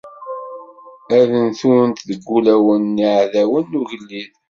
[1.19, 4.31] Ad ntunt deg wulawen n yiεdawen n ugellid.